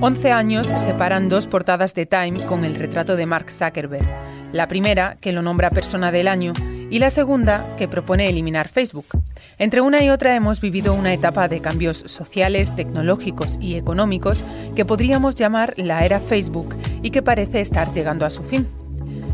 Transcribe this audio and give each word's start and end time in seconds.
11 0.00 0.32
años 0.32 0.66
separan 0.66 1.30
dos 1.30 1.46
portadas 1.46 1.94
de 1.94 2.04
Time 2.04 2.44
con 2.44 2.64
el 2.64 2.74
retrato 2.74 3.16
de 3.16 3.24
Mark 3.24 3.50
Zuckerberg. 3.50 4.06
La 4.52 4.68
primera, 4.68 5.16
que 5.20 5.32
lo 5.32 5.40
nombra 5.40 5.70
persona 5.70 6.12
del 6.12 6.28
año, 6.28 6.52
y 6.90 6.98
la 6.98 7.08
segunda, 7.08 7.74
que 7.76 7.88
propone 7.88 8.28
eliminar 8.28 8.68
Facebook. 8.68 9.06
Entre 9.58 9.80
una 9.80 10.04
y 10.04 10.10
otra 10.10 10.36
hemos 10.36 10.60
vivido 10.60 10.92
una 10.92 11.14
etapa 11.14 11.48
de 11.48 11.60
cambios 11.60 11.96
sociales, 12.06 12.76
tecnológicos 12.76 13.58
y 13.60 13.76
económicos 13.76 14.44
que 14.76 14.84
podríamos 14.84 15.36
llamar 15.36 15.72
la 15.78 16.04
era 16.04 16.20
Facebook 16.20 16.76
y 17.02 17.10
que 17.10 17.22
parece 17.22 17.62
estar 17.62 17.92
llegando 17.92 18.26
a 18.26 18.30
su 18.30 18.42
fin. 18.42 18.68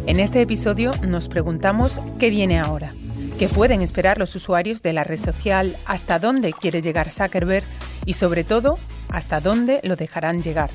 En 0.06 0.20
este 0.20 0.40
episodio 0.40 0.92
nos 1.06 1.28
preguntamos 1.28 2.00
qué 2.18 2.30
viene 2.30 2.60
ahora, 2.60 2.92
qué 3.40 3.48
pueden 3.48 3.80
esperar 3.80 4.18
los 4.18 4.36
usuarios 4.36 4.82
de 4.82 4.92
la 4.92 5.02
red 5.02 5.18
social, 5.18 5.74
hasta 5.86 6.18
dónde 6.18 6.52
quiere 6.52 6.82
llegar 6.82 7.10
Zuckerberg 7.10 7.64
y 8.04 8.12
sobre 8.12 8.44
todo 8.44 8.78
hasta 9.08 9.40
dónde 9.40 9.80
lo 9.82 9.96
dejarán 9.96 10.42
llegar. 10.42 10.68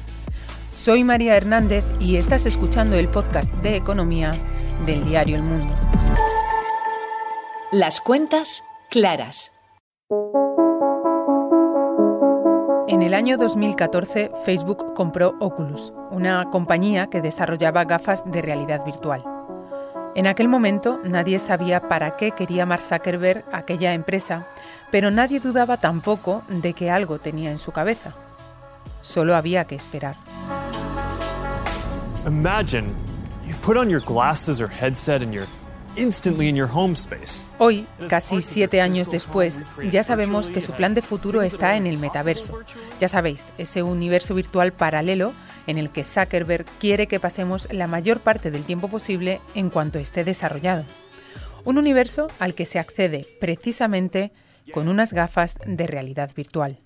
Soy 0.74 1.04
María 1.04 1.38
Hernández 1.38 1.86
y 2.00 2.16
estás 2.16 2.48
escuchando 2.48 2.96
el 2.96 3.08
podcast 3.08 3.54
de 3.58 3.76
economía 3.76 4.32
del 4.88 5.06
diario 5.06 5.36
El 5.36 5.44
Mundo. 5.44 5.76
Las 7.72 8.02
cuentas 8.02 8.64
claras. 8.90 9.52
En 12.88 13.04
el 13.04 13.14
año 13.14 13.38
2014, 13.38 14.32
Facebook 14.44 14.96
compró 14.96 15.36
Oculus, 15.40 15.94
una 16.10 16.46
compañía 16.50 17.12
que 17.12 17.22
desarrollaba 17.22 17.86
gafas 17.86 18.24
de 18.26 18.42
realidad 18.42 18.84
virtual. 18.84 19.35
En 20.16 20.28
aquel 20.28 20.48
momento 20.48 21.02
nadie 21.04 21.40
sabía 21.40 21.90
para 21.90 22.16
qué 22.16 22.32
quería 22.32 22.66
Mark 22.66 22.82
Zuckerberg 22.82 23.44
aquella 23.52 23.94
empresa, 23.94 24.48
pero 24.90 25.12
nadie 25.12 25.42
dudaba 25.42 25.76
tampoco 25.76 26.42
de 26.48 26.74
que 26.74 26.90
algo 26.90 27.20
tenía 27.20 27.52
en 27.52 27.58
su 27.58 27.74
cabeza. 27.74 28.16
Solo 29.02 29.36
había 29.36 29.66
que 29.66 29.76
esperar. 29.76 30.16
Imagine 32.26 32.94
you 33.46 33.56
put 33.62 33.76
on 33.76 33.90
your 33.90 34.02
glasses 34.02 34.62
or 34.62 34.70
headset 34.70 35.22
and 35.22 35.34
you're 35.34 35.50
instantly 35.98 36.48
in 36.48 36.56
your 36.56 36.70
home 36.72 36.94
space. 36.94 37.46
Hoy, 37.58 37.86
casi 38.10 38.42
siete 38.42 38.80
años 38.80 39.12
después, 39.12 39.66
ya 39.92 40.04
sabemos 40.04 40.50
que 40.50 40.62
su 40.62 40.72
plan 40.72 40.94
de 40.94 41.02
futuro 41.02 41.42
está 41.42 41.76
en 41.76 41.88
el 41.88 41.98
metaverso. 41.98 42.60
Ya 43.02 43.10
sabéis, 43.10 43.52
ese 43.58 43.84
universo 43.84 44.34
virtual 44.34 44.72
paralelo 44.72 45.34
en 45.68 45.78
el 45.78 45.90
que 45.90 46.04
Zuckerberg 46.04 46.66
quiere 46.80 47.08
que 47.08 47.20
pasemos 47.20 47.68
la 47.72 47.88
mayor 47.88 48.20
parte 48.20 48.52
del 48.52 48.64
tiempo 48.64 48.88
posible 48.88 49.42
en 49.56 49.70
cuanto 49.70 50.00
esté 50.00 50.24
desarrollado. 50.24 50.86
Un 51.64 51.78
universo 51.78 52.28
al 52.40 52.54
que 52.54 52.66
se 52.66 52.80
accede 52.80 53.26
precisamente 53.40 54.32
con 54.72 54.88
unas 54.88 55.14
gafas 55.14 55.58
de 55.66 55.88
realidad 55.88 56.32
virtual. 56.36 56.80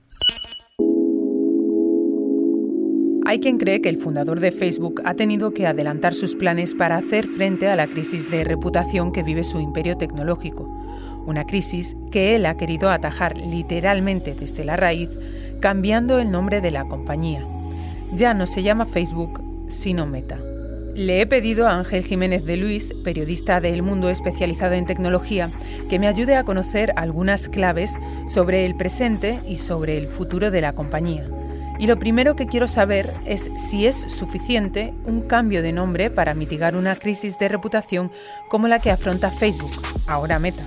Hay 3.25 3.39
quien 3.39 3.59
cree 3.59 3.79
que 3.79 3.89
el 3.89 3.99
fundador 3.99 4.39
de 4.39 4.51
Facebook 4.51 5.03
ha 5.05 5.13
tenido 5.13 5.51
que 5.53 5.67
adelantar 5.67 6.15
sus 6.15 6.33
planes 6.33 6.73
para 6.73 6.97
hacer 6.97 7.27
frente 7.27 7.67
a 7.67 7.75
la 7.75 7.85
crisis 7.85 8.31
de 8.31 8.43
reputación 8.43 9.11
que 9.11 9.21
vive 9.21 9.43
su 9.43 9.59
imperio 9.59 9.97
tecnológico, 9.97 10.63
una 11.27 11.45
crisis 11.45 11.95
que 12.11 12.35
él 12.35 12.47
ha 12.47 12.57
querido 12.57 12.89
atajar 12.89 13.37
literalmente 13.37 14.33
desde 14.33 14.65
la 14.65 14.77
raíz, 14.77 15.11
cambiando 15.61 16.17
el 16.17 16.31
nombre 16.31 16.59
de 16.59 16.71
la 16.71 16.85
compañía. 16.85 17.45
Ya 18.13 18.33
no 18.33 18.47
se 18.47 18.63
llama 18.63 18.85
Facebook, 18.85 19.41
sino 19.67 20.05
Meta. 20.05 20.37
Le 20.95 21.21
he 21.21 21.25
pedido 21.27 21.67
a 21.67 21.73
Ángel 21.73 22.03
Jiménez 22.03 22.43
de 22.43 22.57
Luis, 22.57 22.93
periodista 23.03 23.61
de 23.61 23.73
El 23.73 23.83
Mundo 23.83 24.09
especializado 24.09 24.73
en 24.73 24.85
tecnología, 24.85 25.49
que 25.89 25.99
me 25.99 26.07
ayude 26.07 26.35
a 26.35 26.43
conocer 26.43 26.91
algunas 26.95 27.47
claves 27.47 27.97
sobre 28.27 28.65
el 28.65 28.75
presente 28.75 29.39
y 29.47 29.57
sobre 29.57 29.97
el 29.97 30.07
futuro 30.07 30.51
de 30.51 30.61
la 30.61 30.73
compañía. 30.73 31.25
Y 31.79 31.87
lo 31.87 31.97
primero 31.97 32.35
que 32.35 32.47
quiero 32.47 32.67
saber 32.67 33.09
es 33.25 33.49
si 33.69 33.85
es 33.85 33.95
suficiente 33.95 34.93
un 35.05 35.21
cambio 35.21 35.61
de 35.61 35.71
nombre 35.71 36.09
para 36.09 36.33
mitigar 36.33 36.75
una 36.75 36.95
crisis 36.95 37.39
de 37.39 37.47
reputación 37.47 38.11
como 38.49 38.67
la 38.67 38.79
que 38.79 38.91
afronta 38.91 39.31
Facebook, 39.31 39.71
ahora 40.05 40.39
Meta. 40.39 40.63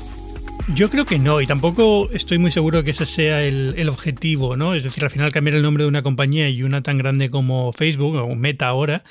Yo 0.68 0.88
creo 0.88 1.04
que 1.04 1.18
no, 1.18 1.40
y 1.40 1.46
tampoco 1.46 2.08
estoy 2.12 2.38
muy 2.38 2.50
seguro 2.50 2.84
que 2.84 2.92
ese 2.92 3.04
sea 3.04 3.42
el, 3.42 3.88
objetivo, 3.88 4.56
¿no? 4.56 4.74
Es 4.74 4.84
decir, 4.84 5.02
al 5.04 5.10
final 5.10 5.32
cambiar 5.32 5.56
el 5.56 5.62
nombre 5.62 5.84
de 5.84 5.88
una 5.88 6.02
compañía 6.02 6.48
y 6.48 6.62
una 6.62 6.82
tan 6.82 6.98
grande 6.98 7.30
como 7.30 7.72
Facebook, 7.72 8.14
o 8.14 8.34
Meta 8.34 8.68
ahora, 8.68 9.02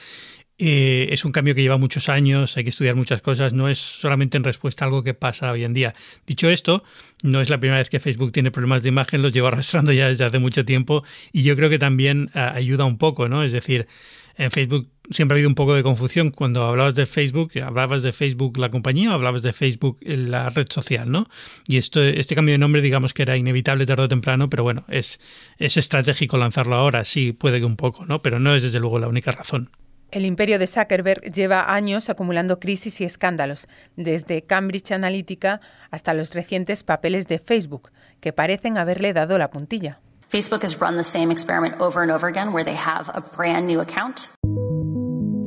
eh, 0.57 1.09
es 1.11 1.25
un 1.25 1.31
cambio 1.31 1.53
que 1.53 1.61
lleva 1.61 1.77
muchos 1.77 2.07
años, 2.07 2.55
hay 2.55 2.63
que 2.63 2.69
estudiar 2.69 2.95
muchas 2.95 3.21
cosas, 3.21 3.51
no 3.51 3.67
es 3.67 3.79
solamente 3.79 4.37
en 4.37 4.43
respuesta 4.43 4.85
a 4.85 4.87
algo 4.87 5.03
que 5.03 5.13
pasa 5.13 5.51
hoy 5.51 5.63
en 5.63 5.73
día. 5.73 5.93
Dicho 6.25 6.49
esto, 6.49 6.83
no 7.21 7.41
es 7.41 7.49
la 7.49 7.59
primera 7.59 7.79
vez 7.79 7.89
que 7.89 7.99
Facebook 7.99 8.31
tiene 8.31 8.49
problemas 8.49 8.81
de 8.81 8.89
imagen, 8.89 9.21
los 9.21 9.33
lleva 9.33 9.47
arrastrando 9.49 9.91
ya 9.91 10.07
desde 10.07 10.23
hace 10.23 10.39
mucho 10.39 10.63
tiempo 10.63 11.03
y 11.33 11.43
yo 11.43 11.55
creo 11.55 11.69
que 11.69 11.79
también 11.79 12.29
ah, 12.33 12.53
ayuda 12.55 12.85
un 12.85 12.97
poco, 12.97 13.27
¿no? 13.27 13.43
Es 13.43 13.51
decir, 13.51 13.87
en 14.37 14.51
Facebook 14.51 14.89
siempre 15.09 15.33
ha 15.33 15.35
habido 15.35 15.49
un 15.49 15.55
poco 15.55 15.73
de 15.75 15.83
confusión 15.83 16.31
cuando 16.31 16.63
hablabas 16.63 16.95
de 16.95 17.05
Facebook, 17.05 17.51
hablabas 17.61 18.03
de 18.03 18.11
Facebook 18.11 18.57
la 18.57 18.69
compañía 18.69 19.11
o 19.11 19.13
hablabas 19.13 19.41
de 19.41 19.53
Facebook 19.53 19.97
la 20.01 20.49
red 20.49 20.67
social, 20.69 21.11
¿no? 21.11 21.27
Y 21.67 21.77
esto, 21.77 22.01
este 22.01 22.35
cambio 22.35 22.53
de 22.53 22.59
nombre 22.59 22.81
digamos 22.81 23.13
que 23.13 23.23
era 23.23 23.37
inevitable 23.37 23.85
tarde 23.85 24.03
o 24.03 24.07
temprano, 24.07 24.49
pero 24.49 24.63
bueno, 24.63 24.85
es, 24.87 25.19
es 25.57 25.77
estratégico 25.77 26.37
lanzarlo 26.37 26.75
ahora, 26.75 27.03
sí, 27.03 27.33
puede 27.33 27.59
que 27.59 27.65
un 27.65 27.77
poco, 27.77 28.05
¿no? 28.05 28.21
Pero 28.21 28.39
no 28.39 28.55
es 28.55 28.63
desde 28.63 28.79
luego 28.79 28.99
la 28.99 29.07
única 29.07 29.31
razón. 29.31 29.69
El 30.11 30.25
imperio 30.25 30.59
de 30.59 30.67
Zuckerberg 30.67 31.31
lleva 31.31 31.73
años 31.73 32.09
acumulando 32.09 32.59
crisis 32.59 32.99
y 32.99 33.05
escándalos, 33.05 33.69
desde 33.95 34.41
Cambridge 34.41 34.91
Analytica 34.91 35.61
hasta 35.89 36.13
los 36.13 36.33
recientes 36.33 36.83
papeles 36.83 37.27
de 37.27 37.39
Facebook, 37.39 37.91
que 38.19 38.33
parecen 38.33 38.77
haberle 38.77 39.13
dado 39.13 39.37
la 39.37 39.49
puntilla. 39.49 40.01
Facebook 40.31 40.63
has 40.63 40.79
run 40.79 40.95
the 40.95 41.03
same 41.03 41.29
experiment 41.29 41.75
over 41.81 42.01
and 42.01 42.09
over 42.09 42.25
again 42.25 42.53
where 42.53 42.63
they 42.63 42.73
have 42.73 43.11
a 43.13 43.21
brand 43.35 43.67
new 43.67 43.81
account. 43.81 44.29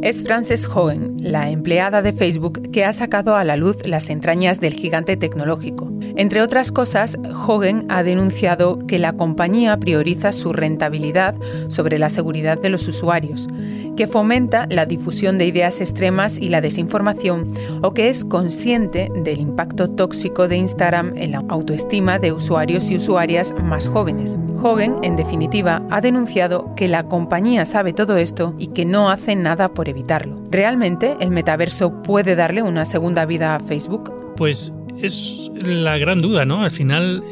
Es 0.02 0.22
Frances 0.22 0.66
Hogan, 0.66 1.16
la 1.18 1.48
empleada 1.48 2.02
de 2.02 2.12
Facebook 2.12 2.70
que 2.70 2.84
ha 2.84 2.92
sacado 2.92 3.36
a 3.36 3.44
la 3.44 3.56
luz 3.56 3.86
las 3.86 4.10
entrañas 4.10 4.60
del 4.60 4.74
gigante 4.74 5.16
tecnológico. 5.16 5.90
Entre 6.16 6.42
otras 6.42 6.70
cosas, 6.70 7.16
Hogan 7.46 7.86
ha 7.88 8.02
denunciado 8.02 8.86
que 8.86 8.98
la 8.98 9.14
compañía 9.14 9.78
prioriza 9.78 10.32
su 10.32 10.52
rentabilidad 10.52 11.34
sobre 11.68 11.98
la 11.98 12.10
seguridad 12.10 12.60
de 12.60 12.68
los 12.68 12.86
usuarios, 12.86 13.48
que 13.96 14.06
fomenta 14.06 14.66
la 14.70 14.86
difusión 14.86 15.38
de 15.38 15.46
ideas 15.46 15.80
extremas 15.80 16.38
y 16.38 16.48
la 16.48 16.60
desinformación, 16.60 17.52
o 17.82 17.94
que 17.94 18.08
es 18.08 18.24
consciente 18.24 19.10
del 19.14 19.40
impacto 19.40 19.88
tóxico 19.88 20.48
de 20.48 20.56
Instagram 20.56 21.16
en 21.16 21.32
la 21.32 21.42
autoestima 21.48 22.18
de 22.18 22.32
usuarios 22.32 22.90
y 22.90 22.96
usuarias 22.96 23.54
más 23.62 23.88
jóvenes. 23.88 24.38
Hogan, 24.62 24.96
en 25.02 25.16
definitiva, 25.16 25.82
ha 25.90 26.00
denunciado 26.00 26.74
que 26.74 26.88
la 26.88 27.04
compañía 27.04 27.66
sabe 27.66 27.92
todo 27.92 28.16
esto 28.16 28.54
y 28.58 28.68
que 28.68 28.84
no 28.84 29.10
hace 29.10 29.36
nada 29.36 29.68
por 29.68 29.88
evitarlo. 29.88 30.36
¿Realmente 30.50 31.16
el 31.20 31.30
metaverso 31.30 32.02
puede 32.02 32.34
darle 32.34 32.62
una 32.62 32.84
segunda 32.84 33.26
vida 33.26 33.54
a 33.54 33.60
Facebook? 33.60 34.12
Pues 34.36 34.72
es 35.02 35.50
la 35.64 35.98
gran 35.98 36.22
duda, 36.22 36.44
¿no? 36.44 36.62
Al 36.62 36.70
final, 36.70 37.24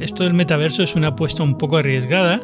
esto 0.00 0.24
del 0.24 0.34
metaverso 0.34 0.82
es 0.82 0.96
una 0.96 1.08
apuesta 1.08 1.42
un 1.42 1.58
poco 1.58 1.76
arriesgada 1.76 2.40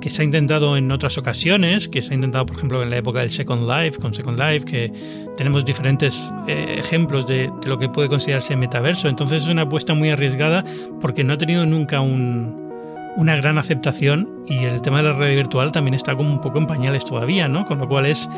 que 0.00 0.10
se 0.10 0.22
ha 0.22 0.24
intentado 0.24 0.76
en 0.76 0.90
otras 0.90 1.18
ocasiones, 1.18 1.88
que 1.88 2.02
se 2.02 2.12
ha 2.12 2.14
intentado, 2.14 2.46
por 2.46 2.56
ejemplo, 2.56 2.82
en 2.82 2.90
la 2.90 2.96
época 2.96 3.20
del 3.20 3.30
Second 3.30 3.68
Life, 3.68 3.98
con 3.98 4.14
Second 4.14 4.38
Life, 4.38 4.64
que 4.64 4.92
tenemos 5.36 5.64
diferentes 5.64 6.32
eh, 6.48 6.76
ejemplos 6.78 7.26
de, 7.26 7.50
de, 7.60 7.68
lo 7.68 7.78
que 7.78 7.88
puede 7.88 8.08
considerarse 8.08 8.56
metaverso. 8.56 9.08
Entonces 9.08 9.42
es 9.44 9.48
una 9.48 9.62
apuesta 9.62 9.94
muy 9.94 10.10
arriesgada 10.10 10.64
porque 11.00 11.24
no 11.24 11.34
ha 11.34 11.38
tenido 11.38 11.66
nunca 11.66 12.00
un, 12.00 12.70
una 13.16 13.36
gran 13.36 13.58
aceptación 13.58 14.28
y 14.46 14.64
el 14.64 14.80
tema 14.82 14.98
de 14.98 15.04
la 15.04 15.12
red 15.12 15.36
virtual 15.36 15.72
también 15.72 15.94
está 15.94 16.16
como 16.16 16.30
un 16.30 16.40
poco 16.40 16.58
en 16.58 16.66
pañales 16.66 17.04
todavía, 17.04 17.48
¿no? 17.48 17.64
Con 17.66 17.78
lo 17.78 17.88
cual 17.88 18.06
es, 18.06 18.28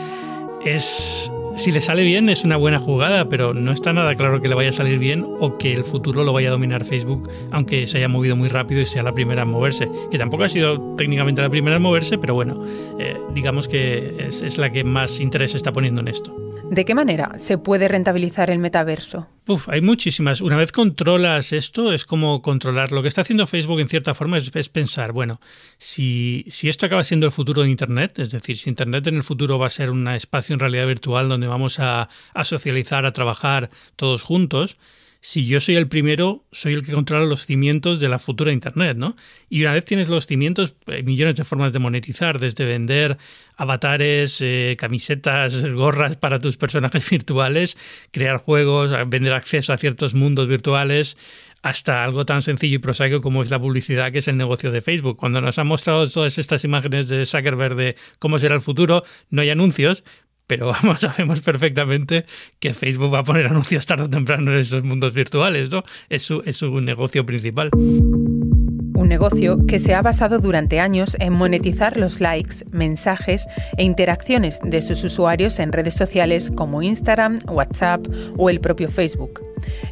es 0.65 1.31
si 1.57 1.73
le 1.73 1.81
sale 1.81 2.03
bien 2.03 2.29
es 2.29 2.45
una 2.45 2.57
buena 2.57 2.79
jugada, 2.79 3.29
pero 3.29 3.55
no 3.55 3.73
está 3.73 3.93
nada 3.93 4.15
claro 4.15 4.41
que 4.41 4.49
le 4.49 4.55
vaya 4.55 4.71
a 4.71 4.73
salir 4.73 4.99
bien 4.99 5.25
o 5.41 5.59
que 5.59 5.73
el 5.73 5.85
futuro 5.85 6.25
lo 6.25 6.33
vaya 6.33 6.49
a 6.49 6.53
dominar 6.53 6.85
Facebook, 6.85 7.29
aunque 7.51 7.87
se 7.87 7.99
haya 7.99 8.09
movido 8.09 8.37
muy 8.37 8.49
rápido 8.49 8.81
y 8.81 8.87
sea 8.87 9.03
la 9.03 9.13
primera 9.13 9.43
en 9.43 9.49
moverse, 9.49 9.89
que 10.11 10.19
tampoco 10.19 10.45
ha 10.45 10.49
sido 10.49 10.97
técnicamente 10.97 11.43
la 11.43 11.51
primera 11.51 11.77
en 11.77 11.83
moverse, 11.83 12.19
pero 12.19 12.35
bueno, 12.35 12.63
eh, 12.99 13.17
digamos 13.35 13.69
que 13.69 14.27
es, 14.29 14.43
es 14.43 14.59
la 14.59 14.71
que 14.71 14.85
más 14.85 15.21
interés 15.21 15.55
está 15.55 15.73
poniendo 15.73 16.01
en 16.01 16.09
esto. 16.09 16.42
¿De 16.73 16.87
qué 16.87 16.95
manera 16.95 17.33
se 17.37 17.59
puede 17.59 17.87
rentabilizar 17.87 18.49
el 18.49 18.59
metaverso? 18.59 19.29
Hay 19.67 19.83
muchísimas. 19.83 20.41
Una 20.41 20.57
vez 20.57 20.73
controlas 20.73 21.53
esto, 21.53 21.93
es 21.93 22.07
como 22.07 22.41
controlar. 22.41 22.93
Lo 22.93 23.03
que 23.03 23.09
está 23.09 23.21
haciendo 23.21 23.47
Facebook 23.47 23.81
en 23.81 23.91
cierta 23.91 24.15
forma 24.15 24.39
es, 24.39 24.69
pensar, 24.71 25.13
bueno, 25.13 25.39
si, 25.77 26.47
si, 26.49 26.71
esto 26.71 26.87
acaba 26.87 27.05
siendo 27.05 27.27
el 27.27 27.33
futuro 27.33 27.61
de 27.61 27.69
Internet, 27.69 28.19
es 28.21 28.31
decir, 28.31 28.57
si 28.57 28.71
Internet 28.71 29.07
en 29.07 29.17
el 29.17 29.23
futuro 29.23 29.59
va 29.59 29.67
a 29.67 29.71
ser 29.71 29.91
un 29.91 30.09
espacio 30.09 30.55
en 30.55 30.61
realidad 30.61 30.87
virtual 30.87 31.29
donde 31.29 31.47
vamos 31.47 31.79
a 31.79 32.09
socializar, 32.43 33.05
a 33.05 33.13
trabajar 33.13 33.69
todos 33.97 34.23
juntos, 34.23 34.79
si 35.25 35.47
yo 35.47 35.61
soy 35.61 35.77
el 35.77 35.87
primero, 35.87 36.45
soy 36.51 36.73
el 36.75 36.85
que 36.85 36.93
controla 36.93 37.25
los 37.25 37.47
cimientos 37.47 38.01
de 38.01 38.09
la 38.09 38.19
futura 38.19 38.51
Internet, 38.51 38.97
¿no? 38.97 39.15
Y 39.49 39.63
una 39.63 39.73
vez 39.73 39.85
tienes 39.85 40.09
los 40.09 40.27
cimientos, 40.27 40.75
hay 40.89 41.05
millones 41.05 41.37
de 41.37 41.45
formas 41.45 41.73
de 41.73 41.79
monetizar, 41.79 42.41
desde 42.41 42.65
vender 42.65 43.19
avatares, 43.57 44.39
eh, 44.41 44.77
camisetas, 44.81 45.65
gorras 45.65 46.17
para 46.17 46.41
tus 46.41 46.57
personajes 46.57 47.09
virtuales, 47.11 47.79
crear 48.11 48.39
juegos, 48.39 48.91
vender 49.09 49.33
acceso 49.33 49.73
a 49.73 49.79
ciertos 49.79 50.15
mundos 50.15 50.49
virtuales, 50.49 51.17
hasta 51.63 52.03
algo 52.03 52.27
tan 52.27 52.43
sencillo 52.43 52.77
y 52.77 52.79
prosaico 52.79 53.23
como 53.23 53.43
es 53.43 53.51
la 53.51 53.61
publicidad, 53.61 54.11
que 54.11 54.19
es 54.19 54.27
el 54.27 54.37
negocio 54.37 54.73
de 54.73 54.81
Facebook. 54.81 55.17
Cuando 55.17 55.41
nos 55.41 55.59
han 55.59 55.69
mostrado 55.69 56.09
todas 56.09 56.37
estas 56.39 56.65
imágenes 56.65 57.07
de 57.07 57.25
Zuckerberg 57.25 57.77
de 57.77 57.97
cómo 58.19 58.41
será 58.41 58.57
el 58.57 58.61
futuro, 58.61 59.05
no 59.31 59.43
hay 59.43 59.51
anuncios, 59.51 60.03
pero 60.47 60.67
vamos, 60.83 61.01
sabemos 61.01 61.41
perfectamente 61.41 62.27
que 62.59 62.75
Facebook 62.75 63.13
va 63.13 63.21
a 63.21 63.25
poner 63.25 63.47
anuncios 63.47 63.87
tarde 63.87 64.05
o 64.05 64.11
temprano 64.11 64.53
en 64.53 64.59
esos 64.59 64.83
mundos 64.83 65.15
virtuales, 65.15 65.71
¿no? 65.71 65.85
Es 66.09 66.23
su, 66.23 66.43
es 66.45 66.57
su 66.57 66.81
negocio 66.81 67.25
principal. 67.25 67.71
Un 67.75 69.09
negocio 69.09 69.67
que 69.67 69.81
se 69.81 69.95
ha 69.95 70.03
basado 70.03 70.39
durante 70.39 70.79
años 70.79 71.17
en 71.19 71.33
monetizar 71.33 71.97
los 71.97 72.21
likes, 72.21 72.57
mensajes 72.71 73.47
e 73.77 73.83
interacciones 73.83 74.61
de 74.63 74.81
sus 74.81 75.03
usuarios 75.03 75.59
en 75.59 75.73
redes 75.73 75.95
sociales 75.95 76.53
como 76.55 76.83
Instagram, 76.83 77.41
WhatsApp 77.49 78.07
o 78.37 78.49
el 78.49 78.61
propio 78.61 78.89
Facebook. 78.89 79.41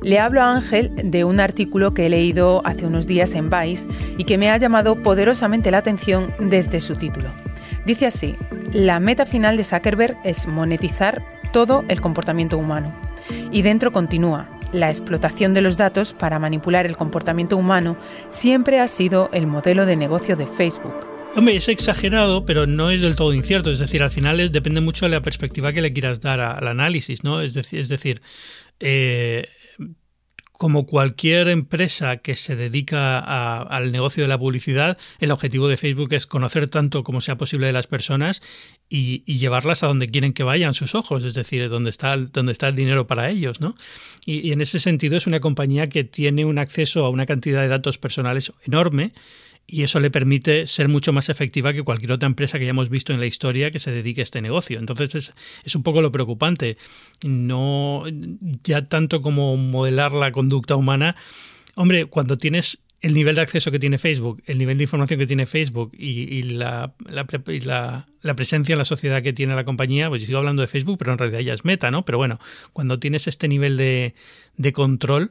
Le 0.02 0.18
hablo 0.18 0.42
a 0.42 0.54
Ángel 0.54 0.92
de 1.02 1.24
un 1.24 1.40
artículo 1.40 1.92
que 1.92 2.06
he 2.06 2.10
leído 2.10 2.62
hace 2.64 2.86
unos 2.86 3.06
días 3.06 3.34
en 3.34 3.50
Vice 3.50 3.88
y 4.16 4.24
que 4.24 4.38
me 4.38 4.50
ha 4.50 4.58
llamado 4.58 5.02
poderosamente 5.02 5.70
la 5.70 5.78
atención 5.78 6.32
desde 6.38 6.80
su 6.80 6.94
título. 6.94 7.32
Dice 7.86 8.06
así, 8.06 8.36
la 8.72 9.00
meta 9.00 9.26
final 9.26 9.56
de 9.56 9.64
Zuckerberg 9.64 10.16
es 10.24 10.46
monetizar 10.46 11.22
todo 11.52 11.84
el 11.88 12.00
comportamiento 12.00 12.56
humano. 12.56 12.94
Y 13.50 13.62
dentro 13.62 13.92
continúa, 13.92 14.48
la 14.72 14.88
explotación 14.88 15.54
de 15.54 15.62
los 15.62 15.76
datos 15.76 16.14
para 16.14 16.38
manipular 16.38 16.86
el 16.86 16.96
comportamiento 16.96 17.56
humano 17.56 17.96
siempre 18.28 18.80
ha 18.80 18.88
sido 18.88 19.28
el 19.32 19.46
modelo 19.46 19.86
de 19.86 19.96
negocio 19.96 20.36
de 20.36 20.46
Facebook. 20.46 20.94
Hombre, 21.34 21.56
es 21.56 21.68
exagerado, 21.68 22.44
pero 22.44 22.66
no 22.66 22.90
es 22.90 23.02
del 23.02 23.16
todo 23.16 23.32
incierto. 23.32 23.70
Es 23.70 23.78
decir, 23.78 24.02
al 24.02 24.10
final 24.10 24.50
depende 24.50 24.80
mucho 24.80 25.06
de 25.06 25.12
la 25.12 25.20
perspectiva 25.20 25.72
que 25.72 25.80
le 25.80 25.92
quieras 25.92 26.20
dar 26.20 26.40
al 26.40 26.66
análisis, 26.66 27.22
¿no? 27.22 27.40
Es 27.40 27.54
decir, 27.54 27.80
es 27.80 27.88
decir 27.88 28.20
eh, 28.80 29.48
como 30.60 30.84
cualquier 30.84 31.48
empresa 31.48 32.18
que 32.18 32.36
se 32.36 32.54
dedica 32.54 33.18
al 33.62 33.92
negocio 33.92 34.24
de 34.24 34.28
la 34.28 34.36
publicidad, 34.36 34.98
el 35.18 35.30
objetivo 35.30 35.68
de 35.68 35.78
Facebook 35.78 36.12
es 36.12 36.26
conocer 36.26 36.68
tanto 36.68 37.02
como 37.02 37.22
sea 37.22 37.38
posible 37.38 37.66
de 37.66 37.72
las 37.72 37.86
personas 37.86 38.42
y, 38.86 39.22
llevarlas 39.38 39.82
a 39.82 39.86
donde 39.86 40.08
quieren 40.08 40.34
que 40.34 40.42
vayan 40.42 40.74
sus 40.74 40.94
ojos, 40.94 41.24
es 41.24 41.32
decir, 41.32 41.70
donde 41.70 41.88
está, 41.88 42.14
donde 42.18 42.52
está 42.52 42.68
el 42.68 42.76
dinero 42.76 43.06
para 43.06 43.30
ellos, 43.30 43.62
¿no? 43.62 43.74
Y 44.26 44.52
en 44.52 44.60
ese 44.60 44.80
sentido 44.80 45.16
es 45.16 45.26
una 45.26 45.40
compañía 45.40 45.88
que 45.88 46.04
tiene 46.04 46.44
un 46.44 46.58
acceso 46.58 47.06
a 47.06 47.08
una 47.08 47.24
cantidad 47.24 47.62
de 47.62 47.68
datos 47.68 47.96
personales 47.96 48.52
enorme 48.66 49.14
y 49.70 49.84
eso 49.84 50.00
le 50.00 50.10
permite 50.10 50.66
ser 50.66 50.88
mucho 50.88 51.12
más 51.12 51.28
efectiva 51.28 51.72
que 51.72 51.82
cualquier 51.82 52.12
otra 52.12 52.26
empresa 52.26 52.58
que 52.58 52.64
hayamos 52.64 52.88
visto 52.88 53.12
en 53.12 53.20
la 53.20 53.26
historia 53.26 53.70
que 53.70 53.78
se 53.78 53.92
dedique 53.92 54.20
a 54.20 54.24
este 54.24 54.42
negocio. 54.42 54.78
Entonces 54.80 55.14
es, 55.14 55.32
es, 55.64 55.76
un 55.76 55.84
poco 55.84 56.02
lo 56.02 56.10
preocupante. 56.10 56.76
No 57.22 58.02
ya 58.64 58.88
tanto 58.88 59.22
como 59.22 59.56
modelar 59.56 60.12
la 60.12 60.32
conducta 60.32 60.74
humana. 60.74 61.14
Hombre, 61.76 62.06
cuando 62.06 62.36
tienes 62.36 62.80
el 63.00 63.14
nivel 63.14 63.36
de 63.36 63.42
acceso 63.42 63.70
que 63.70 63.78
tiene 63.78 63.96
Facebook, 63.96 64.42
el 64.46 64.58
nivel 64.58 64.76
de 64.76 64.84
información 64.84 65.18
que 65.20 65.26
tiene 65.26 65.46
Facebook 65.46 65.92
y, 65.96 66.42
la, 66.42 66.92
la, 67.08 67.26
la, 68.22 68.36
presencia 68.36 68.72
en 68.72 68.78
la 68.78 68.84
sociedad 68.84 69.22
que 69.22 69.32
tiene 69.32 69.54
la 69.54 69.64
compañía, 69.64 70.08
pues 70.08 70.20
yo 70.20 70.26
sigo 70.26 70.38
hablando 70.38 70.62
de 70.62 70.68
Facebook, 70.68 70.98
pero 70.98 71.12
en 71.12 71.18
realidad 71.18 71.40
ya 71.40 71.54
es 71.54 71.64
meta, 71.64 71.90
¿no? 71.90 72.04
Pero 72.04 72.18
bueno, 72.18 72.40
cuando 72.72 72.98
tienes 72.98 73.26
este 73.26 73.48
nivel 73.48 73.76
de, 73.76 74.14
de 74.56 74.72
control, 74.72 75.30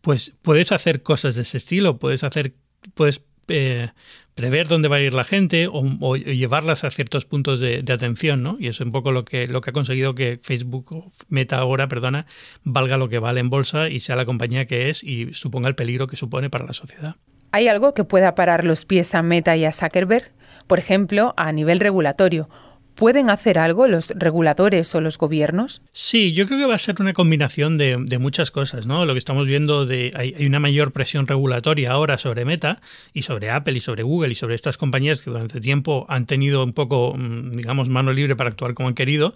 pues 0.00 0.32
puedes 0.42 0.72
hacer 0.72 1.02
cosas 1.02 1.36
de 1.36 1.42
ese 1.42 1.58
estilo, 1.58 1.98
puedes 1.98 2.24
hacer, 2.24 2.54
puedes 2.94 3.22
eh, 3.48 3.90
prever 4.34 4.68
dónde 4.68 4.88
va 4.88 4.96
a 4.96 5.00
ir 5.00 5.12
la 5.12 5.24
gente 5.24 5.68
o, 5.70 6.16
llevarlas 6.16 6.84
a 6.84 6.90
ciertos 6.90 7.24
puntos 7.24 7.60
de, 7.60 7.84
atención, 7.88 8.42
¿no? 8.42 8.56
Y 8.58 8.68
es 8.68 8.80
un 8.80 8.92
poco 8.92 9.12
lo 9.12 9.24
que, 9.24 9.46
lo 9.46 9.60
que 9.60 9.70
ha 9.70 9.72
conseguido 9.72 10.14
que 10.14 10.38
Facebook, 10.42 11.12
Meta 11.28 11.58
ahora, 11.58 11.88
perdona, 11.88 12.26
valga 12.64 12.96
lo 12.96 13.08
que 13.08 13.18
vale 13.18 13.40
en 13.40 13.50
bolsa 13.50 13.88
y 13.88 14.00
sea 14.00 14.16
la 14.16 14.24
compañía 14.24 14.66
que 14.66 14.90
es 14.90 15.02
y 15.04 15.32
suponga 15.34 15.68
el 15.68 15.74
peligro 15.74 16.06
que 16.06 16.16
supone 16.16 16.50
para 16.50 16.66
la 16.66 16.72
sociedad. 16.72 17.16
¿Hay 17.52 17.68
algo 17.68 17.94
que 17.94 18.04
pueda 18.04 18.34
parar 18.34 18.64
los 18.64 18.84
pies 18.84 19.14
a 19.14 19.22
Meta 19.22 19.56
y 19.56 19.64
a 19.64 19.72
Zuckerberg? 19.72 20.32
Por 20.66 20.78
ejemplo, 20.78 21.34
a 21.36 21.52
nivel 21.52 21.78
regulatorio 21.78 22.48
¿Pueden 22.94 23.28
hacer 23.28 23.58
algo 23.58 23.88
los 23.88 24.10
reguladores 24.10 24.94
o 24.94 25.00
los 25.00 25.18
gobiernos? 25.18 25.82
Sí, 25.92 26.32
yo 26.32 26.46
creo 26.46 26.60
que 26.60 26.66
va 26.66 26.76
a 26.76 26.78
ser 26.78 26.96
una 27.00 27.12
combinación 27.12 27.76
de, 27.76 28.18
muchas 28.18 28.50
cosas, 28.50 28.86
¿no? 28.86 29.04
Lo 29.04 29.14
que 29.14 29.18
estamos 29.18 29.48
viendo 29.48 29.84
de 29.84 30.12
hay, 30.14 30.46
una 30.46 30.60
mayor 30.60 30.92
presión 30.92 31.26
regulatoria 31.26 31.90
ahora 31.90 32.18
sobre 32.18 32.44
Meta 32.44 32.80
y 33.12 33.22
sobre 33.22 33.50
Apple 33.50 33.76
y 33.76 33.80
sobre 33.80 34.04
Google 34.04 34.32
y 34.32 34.34
sobre 34.36 34.54
estas 34.54 34.78
compañías 34.78 35.22
que 35.22 35.30
durante 35.30 35.60
tiempo 35.60 36.06
han 36.08 36.26
tenido 36.26 36.62
un 36.62 36.72
poco, 36.72 37.14
mm, 37.16 37.52
digamos, 37.52 37.88
mano 37.88 38.12
libre 38.12 38.36
para 38.36 38.50
actuar 38.50 38.74
como 38.74 38.88
han 38.88 38.94
querido 38.94 39.34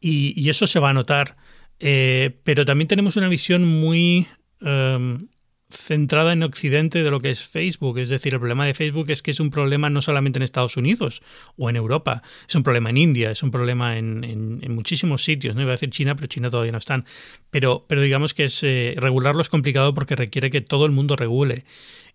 y, 0.00 0.48
eso 0.50 0.66
se 0.66 0.80
va 0.80 0.90
a 0.90 0.92
notar. 0.92 1.36
Eh, 1.78 2.38
pero 2.44 2.66
también 2.66 2.88
tenemos 2.88 3.16
una 3.16 3.28
visión 3.28 3.64
muy 3.64 4.26
em, 4.60 5.28
centrada 5.70 6.32
en 6.32 6.42
Occidente 6.42 7.02
de 7.02 7.10
lo 7.10 7.20
que 7.20 7.30
es 7.30 7.40
Facebook. 7.40 7.98
Es 7.98 8.08
decir, 8.08 8.34
el 8.34 8.40
problema 8.40 8.66
de 8.66 8.74
Facebook 8.74 9.10
es 9.10 9.22
que 9.22 9.30
es 9.30 9.40
un 9.40 9.50
problema 9.50 9.90
no 9.90 10.02
solamente 10.02 10.38
en 10.38 10.42
Estados 10.42 10.76
Unidos 10.76 11.22
o 11.56 11.70
en 11.70 11.76
Europa, 11.76 12.22
es 12.48 12.54
un 12.54 12.62
problema 12.62 12.90
en 12.90 12.96
India, 12.96 13.30
es 13.30 13.42
un 13.42 13.50
problema 13.50 13.96
en, 13.96 14.60
muchísimos 14.68 15.24
sitios. 15.24 15.54
No 15.54 15.62
iba 15.62 15.70
a 15.70 15.74
decir 15.74 15.90
China, 15.90 16.14
pero 16.14 16.26
China 16.26 16.50
todavía 16.50 16.72
no 16.72 16.78
están. 16.78 17.04
Pero, 17.50 17.84
pero 17.88 18.00
digamos 18.00 18.34
que 18.34 18.44
es 18.44 18.62
eh, 18.62 18.94
regularlo 18.96 19.42
es 19.42 19.48
complicado 19.48 19.94
porque 19.94 20.16
requiere 20.16 20.50
que 20.50 20.60
todo 20.60 20.86
el 20.86 20.92
mundo 20.92 21.16
regule. 21.16 21.64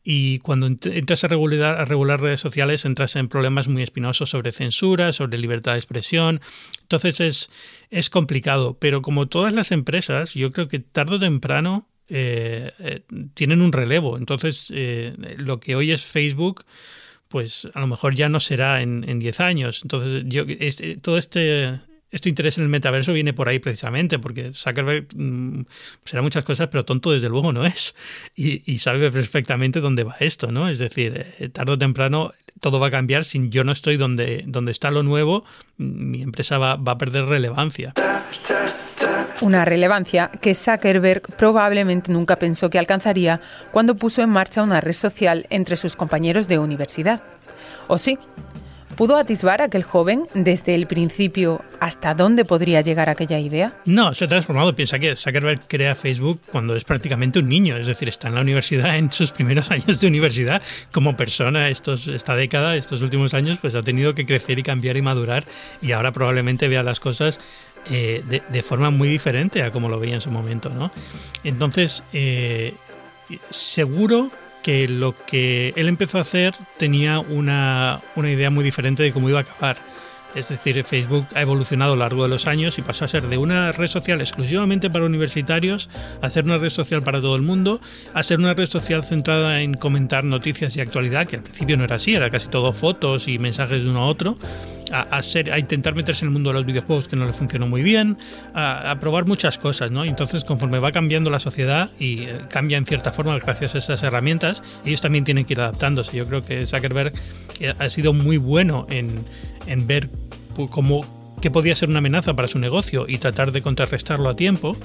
Y 0.07 0.37
cuando 0.39 0.67
entras 0.67 1.23
a 1.23 1.27
regular, 1.27 1.81
a 1.81 1.85
regular 1.85 2.21
redes 2.21 2.39
sociales, 2.39 2.85
entras 2.85 3.15
en 3.15 3.27
problemas 3.27 3.67
muy 3.67 3.81
espinosos 3.81 4.29
sobre 4.29 4.51
censura, 4.51 5.11
sobre 5.13 5.39
libertad 5.39 5.71
de 5.71 5.79
expresión. 5.79 6.41
Entonces 6.83 7.19
es, 7.19 7.51
es 7.89 8.11
complicado. 8.11 8.77
Pero 8.79 9.01
como 9.01 9.27
todas 9.27 9.51
las 9.51 9.71
empresas, 9.71 10.35
yo 10.35 10.51
creo 10.51 10.67
que 10.67 10.77
tarde 10.77 11.15
o 11.15 11.19
temprano 11.19 11.87
eh, 12.07 12.71
eh, 12.79 13.01
tienen 13.33 13.61
un 13.61 13.71
relevo. 13.71 14.17
Entonces, 14.17 14.67
eh, 14.73 15.15
lo 15.39 15.59
que 15.59 15.75
hoy 15.75 15.91
es 15.91 16.05
Facebook, 16.05 16.65
pues 17.27 17.67
a 17.73 17.79
lo 17.79 17.87
mejor 17.87 18.15
ya 18.15 18.29
no 18.29 18.39
será 18.39 18.81
en 18.81 19.19
10 19.19 19.39
años. 19.39 19.81
Entonces, 19.83 20.23
yo, 20.27 20.45
todo 21.01 21.17
este, 21.17 21.79
este 22.15 22.29
interés 22.29 22.57
en 22.57 22.63
el 22.63 22.69
metaverso 22.69 23.11
viene 23.11 23.33
por 23.33 23.49
ahí 23.49 23.59
precisamente, 23.59 24.19
porque 24.19 24.53
Zuckerberg 24.53 25.07
mm, 25.13 25.65
será 26.05 26.21
muchas 26.21 26.45
cosas, 26.45 26.69
pero 26.69 26.85
tonto 26.85 27.11
desde 27.11 27.27
luego 27.27 27.51
no 27.51 27.65
es. 27.65 27.93
Y, 28.35 28.79
sabe 28.79 29.11
perfectamente 29.11 29.81
dónde 29.81 30.03
va 30.03 30.15
esto, 30.21 30.49
¿no? 30.49 30.69
Es 30.69 30.79
decir, 30.79 31.51
tarde 31.51 31.73
o 31.73 31.77
temprano 31.77 32.31
todo 32.61 32.79
va 32.79 32.87
a 32.87 32.91
cambiar. 32.91 33.25
Si 33.25 33.49
yo 33.49 33.65
no 33.65 33.73
estoy 33.73 33.97
donde, 33.97 34.45
está 34.67 34.91
lo 34.91 35.03
nuevo, 35.03 35.43
mi 35.77 36.21
empresa 36.21 36.57
va, 36.57 36.77
va 36.77 36.93
a 36.93 36.97
perder 36.97 37.25
relevancia. 37.25 37.93
Una 39.41 39.65
relevancia 39.65 40.31
que 40.41 40.55
Zuckerberg 40.55 41.35
probablemente 41.35 42.13
nunca 42.13 42.37
pensó 42.37 42.69
que 42.69 42.79
alcanzaría 42.79 43.41
cuando 43.71 43.95
puso 43.95 44.21
en 44.21 44.29
marcha 44.29 44.63
una 44.63 44.79
red 44.79 44.93
social 44.93 45.47
entre 45.49 45.75
sus 45.75 45.97
compañeros 45.97 46.47
de 46.47 46.59
universidad. 46.59 47.21
¿O 47.87 47.97
sí? 47.97 48.17
¿Pudo 48.95 49.17
atisbar 49.17 49.61
aquel 49.61 49.83
joven 49.83 50.27
desde 50.33 50.73
el 50.73 50.87
principio 50.87 51.61
hasta 51.81 52.13
dónde 52.13 52.45
podría 52.45 52.79
llegar 52.79 53.09
aquella 53.09 53.39
idea? 53.39 53.73
No, 53.83 54.13
se 54.13 54.23
ha 54.23 54.27
transformado. 54.29 54.73
Piensa 54.73 54.99
que 54.99 55.17
Zuckerberg 55.17 55.67
crea 55.67 55.95
Facebook 55.95 56.39
cuando 56.49 56.77
es 56.77 56.85
prácticamente 56.85 57.39
un 57.39 57.49
niño, 57.49 57.75
es 57.75 57.87
decir, 57.87 58.07
está 58.07 58.29
en 58.29 58.35
la 58.35 58.41
universidad 58.41 58.97
en 58.97 59.11
sus 59.11 59.33
primeros 59.33 59.69
años 59.71 59.99
de 59.99 60.07
universidad. 60.07 60.61
Como 60.93 61.17
persona, 61.17 61.67
estos, 61.69 62.07
esta 62.07 62.37
década, 62.37 62.77
estos 62.77 63.01
últimos 63.01 63.33
años, 63.33 63.57
pues 63.59 63.75
ha 63.75 63.83
tenido 63.83 64.15
que 64.15 64.25
crecer 64.25 64.59
y 64.59 64.63
cambiar 64.63 64.95
y 64.95 65.01
madurar 65.01 65.45
y 65.81 65.91
ahora 65.91 66.13
probablemente 66.13 66.69
vea 66.69 66.81
las 66.81 67.01
cosas 67.01 67.41
eh, 67.91 68.23
de, 68.49 68.63
forma 68.63 68.91
muy 68.91 69.09
diferente 69.09 69.61
a 69.61 69.71
como 69.71 69.89
lo 69.89 69.99
veía 69.99 70.15
en 70.15 70.21
su 70.21 70.31
momento, 70.31 70.69
¿no? 70.69 70.91
Entonces, 71.43 72.03
eh, 72.13 72.73
seguro 73.49 74.31
que 74.65 74.87
lo 74.87 75.13
que 75.27 75.73
él 75.75 75.87
empezó 75.87 76.17
a 76.17 76.21
hacer 76.21 76.55
tenía 76.79 77.19
una, 77.19 78.01
una 78.15 78.31
idea 78.31 78.49
muy 78.49 78.63
diferente 78.63 79.03
de 79.03 79.13
cómo 79.13 79.29
iba 79.29 79.37
a 79.37 79.43
acabar. 79.43 79.77
Es 80.33 80.49
decir, 80.49 80.83
Facebook 80.83 81.27
ha 81.35 81.43
evolucionado 81.43 81.93
a 81.93 81.95
lo 81.95 81.99
largo 81.99 82.23
de 82.23 82.29
los 82.29 82.47
años 82.47 82.79
y 82.79 82.81
pasó 82.81 83.05
a 83.05 83.07
ser 83.07 83.27
de 83.27 83.37
una 83.37 83.71
red 83.73 83.85
social 83.85 84.21
exclusivamente 84.21 84.89
para 84.89 85.05
universitarios 85.05 85.87
a 86.19 86.31
ser 86.31 86.45
una 86.45 86.57
red 86.57 86.71
social 86.71 87.03
para 87.03 87.21
todo 87.21 87.35
el 87.35 87.43
mundo, 87.43 87.79
a 88.15 88.23
ser 88.23 88.39
una 88.39 88.55
red 88.55 88.65
social 88.65 89.03
centrada 89.03 89.61
en 89.61 89.75
comentar 89.75 90.23
noticias 90.23 90.75
y 90.75 90.81
actualidad, 90.81 91.27
que 91.27 91.35
al 91.35 91.43
principio 91.43 91.77
no 91.77 91.83
era 91.83 91.97
así, 91.97 92.15
era 92.15 92.31
casi 92.31 92.49
todo 92.49 92.73
fotos 92.73 93.27
y 93.27 93.37
mensajes 93.37 93.83
de 93.83 93.87
uno 93.87 93.99
a 93.99 94.07
otro, 94.07 94.39
a, 94.91 95.59
intentar 95.59 95.95
meterse 95.95 96.25
en 96.25 96.29
el 96.29 96.33
mundo 96.33 96.49
de 96.49 96.55
los 96.55 96.65
videojuegos 96.65 97.07
que 97.07 97.15
no 97.15 97.25
le 97.25 97.33
funcionó 97.33 97.67
muy 97.67 97.83
bien, 97.83 98.17
a, 98.53 98.95
probar 98.99 99.25
muchas 99.25 99.57
cosas, 99.57 99.91
¿no? 99.91 100.03
entonces, 100.03 100.43
conforme 100.43 100.79
va 100.79 100.91
cambiando 100.91 101.29
la 101.29 101.39
sociedad 101.39 101.89
y 101.99 102.23
eh, 102.23 102.41
cambia 102.49 102.77
en 102.77 102.85
cierta 102.85 103.11
forma 103.11 103.37
gracias 103.39 103.75
a 103.75 103.77
esas 103.77 104.03
herramientas, 104.03 104.63
ellos 104.85 105.01
también 105.01 105.23
tienen 105.23 105.45
que 105.45 105.53
ir 105.53 105.61
adaptándose. 105.61 106.17
Yo 106.17 106.27
creo 106.27 106.45
que 106.45 106.65
Zuckerberg 106.65 107.13
eh, 107.59 107.73
ha 107.77 107.89
sido 107.89 108.13
muy 108.13 108.37
bueno 108.37 108.87
en, 108.89 109.25
en 109.67 109.87
ver 109.87 110.09
cómo, 110.69 111.35
qué 111.41 111.51
podía 111.51 111.75
ser 111.75 111.89
una 111.89 111.99
amenaza 111.99 112.33
para 112.33 112.47
su 112.47 112.59
negocio 112.59 113.05
y 113.07 113.17
tratar 113.17 113.51
de 113.51 113.61
contrarrestarlo 113.61 114.29
a 114.29 114.35
tiempo. 114.35 114.77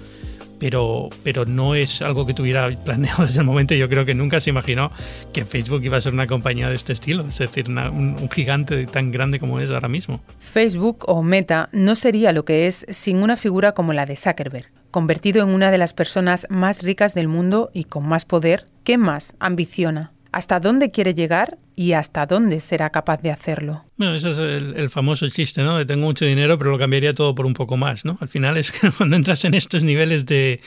Pero, 0.61 1.09
pero 1.25 1.47
no 1.47 1.75
es 1.75 2.03
algo 2.03 2.27
que 2.27 2.35
tuviera 2.35 2.71
planeado 2.85 3.25
desde 3.27 3.41
el 3.41 3.47
momento. 3.47 3.75
Yo 3.75 3.89
creo 3.89 4.05
que 4.05 4.15
nunca 4.15 4.39
se 4.39 4.51
imaginó 4.51 4.93
que 5.33 5.45
Facebook 5.45 5.83
iba 5.83 5.97
a 5.97 6.01
ser 6.01 6.13
una 6.13 6.29
compañía 6.29 6.69
de 6.69 6.77
este 6.77 6.93
estilo, 6.93 7.27
es 7.27 7.39
decir, 7.39 7.69
un, 7.69 7.79
un 7.79 8.31
gigante 8.31 8.87
tan 8.87 9.11
grande 9.11 9.41
como 9.41 9.59
es 9.59 9.71
ahora 9.71 9.89
mismo. 9.89 10.21
Facebook 10.39 11.05
o 11.09 11.23
Meta 11.23 11.69
no 11.73 11.97
sería 11.97 12.33
lo 12.33 12.45
que 12.45 12.69
es 12.69 12.87
sin 12.91 13.23
una 13.23 13.37
figura 13.37 13.73
como 13.73 13.93
la 13.93 14.07
de 14.07 14.15
Zuckerberg. 14.15 14.71
Convertido 14.91 15.43
en 15.43 15.51
una 15.51 15.71
de 15.71 15.79
las 15.79 15.95
personas 15.95 16.47
más 16.51 16.83
ricas 16.83 17.15
del 17.15 17.29
mundo 17.29 17.71
y 17.73 17.85
con 17.85 18.07
más 18.07 18.25
poder, 18.25 18.67
¿qué 18.85 18.99
más 18.99 19.35
ambiciona? 19.39 20.13
Hasta 20.33 20.61
dónde 20.61 20.91
quiere 20.91 21.15
llegar 21.15 21.59
y 21.75 21.93
hasta 21.93 22.27
dónde 22.27 22.61
será 22.61 22.91
capaz 22.91 23.23
de 23.23 23.31
hacerlo. 23.31 23.85
Bueno, 23.97 24.15
ese 24.15 24.31
es 24.31 24.39
el, 24.39 24.91
famoso 24.91 25.29
chiste, 25.29 25.63
¿no? 25.63 25.79
De 25.79 25.87
tengo 25.87 26.07
mucho 26.07 26.25
dinero, 26.25 26.59
pero 26.59 26.71
lo 26.71 26.79
cambiaría 26.79 27.15
todo 27.15 27.35
por 27.35 27.47
un 27.47 27.55
poco 27.55 27.77
más, 27.77 28.05
¿no? 28.05 28.19
Al 28.21 28.29
final 28.29 28.57
es 28.57 28.71
que 28.71 28.91
cuando 28.97 29.17
entras 29.17 29.45
en 29.45 29.55
estos 29.55 29.83
niveles 29.83 30.27
de, 30.27 30.61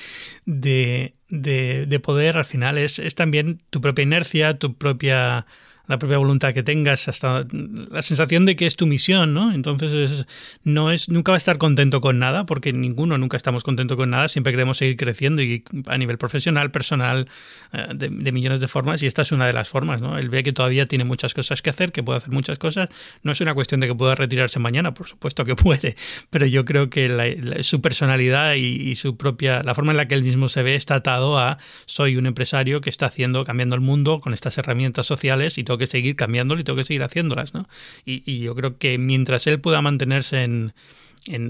de, 0.46 1.16
de 1.30 2.00
poder, 2.00 2.38
al 2.38 2.46
final 2.46 2.78
es, 2.78 3.00
es 3.00 3.16
también 3.16 3.62
tu 3.70 3.80
propia 3.80 4.04
inercia, 4.04 4.58
tu 4.58 4.76
propia 4.76 5.46
la 5.88 6.00
propia 6.00 6.18
voluntad 6.18 6.54
que 6.54 6.64
tengas, 6.64 7.10
hasta 7.10 7.46
la 7.52 8.02
sensación 8.02 8.46
de 8.46 8.56
que 8.56 8.66
es 8.66 8.78
tu 8.78 8.88
misión, 8.88 9.34
¿no? 9.34 9.54
Entonces 9.54 10.26
no 10.64 10.92
es, 10.92 11.10
nunca 11.10 11.34
va 11.34 11.36
a 11.36 11.38
estar 11.38 11.58
contento 11.58 12.00
con 12.00 12.20
nada, 12.20 12.46
porque 12.46 12.72
ninguno 12.72 13.18
nunca 13.18 13.36
estamos 13.36 13.64
contentos 13.64 13.98
con 13.98 14.10
nada, 14.10 14.30
siempre 14.30 14.54
queremos 14.54 14.78
seguir 14.78 14.96
creciendo 14.96 15.42
y 15.42 15.66
a 15.88 15.98
nivel 15.98 16.18
profesional, 16.18 16.72
personal, 16.72 17.28
eh, 17.74 17.88
de, 17.94 18.32
millones 18.32 18.62
de 18.62 18.70
formas, 18.70 19.04
y 19.04 19.08
esta 19.08 19.24
es 19.24 19.34
una 19.34 19.46
de 19.46 19.54
las 19.54 19.68
formas, 19.68 20.00
¿no? 20.02 20.18
Él 20.18 20.30
ve 20.30 20.42
que 20.44 20.54
todavía 20.54 20.86
tiene 20.88 21.04
muchas 21.04 21.34
cosas 21.34 21.62
que 21.62 21.70
hacer, 21.70 21.92
que 21.92 22.02
puede 22.02 22.20
hacer 22.20 22.32
muchas 22.32 22.58
cosas, 22.60 22.88
no 23.22 23.34
es 23.34 23.42
una 23.42 23.54
cuestión 23.54 23.82
de 23.82 23.88
que 23.88 23.96
pueda 23.96 24.16
retirarse 24.16 24.60
mañana, 24.60 24.94
por 24.94 25.08
supuesto 25.08 25.44
que 25.44 25.56
puede, 25.58 25.98
pero 26.30 26.46
yo 26.46 26.64
creo 26.64 26.90
que 26.90 27.60
su 27.62 27.82
personalidad 27.82 28.54
y, 28.56 28.96
su 28.96 29.18
propia, 29.18 29.64
la 29.64 29.74
forma 29.74 29.92
en 29.92 29.98
la 29.98 30.08
que 30.08 30.16
él 30.16 30.24
mismo 30.24 30.48
se 30.48 30.64
ve 30.64 30.76
está 30.76 30.96
atado 30.96 31.38
a 31.40 31.58
soy 31.86 32.16
un 32.16 32.26
empresario 32.26 32.80
que 32.80 32.90
está 32.90 33.08
haciendo, 33.08 33.44
cambiando 33.44 33.76
el 33.76 33.82
mundo 33.82 34.22
con 34.22 34.34
estas 34.34 34.58
herramientas 34.58 35.08
sociales 35.08 35.58
y 35.58 35.64
tengo 35.74 35.80
que 35.80 35.88
seguir 35.88 36.16
cambiándolo 36.16 36.62
y 36.62 36.64
tengo 36.64 36.78
que 36.78 36.84
seguir 36.84 37.04
haciéndolas, 37.04 37.54
¿no? 37.54 37.68
Y, 38.06 38.40
yo 38.40 38.56
creo 38.56 38.78
que 38.78 38.98
mientras 38.98 39.48
él 39.48 39.60
pueda 39.60 39.82
mantenerse 39.82 40.44
en, 40.44 40.74